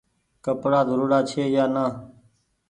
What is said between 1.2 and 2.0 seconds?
ڇي يا نآ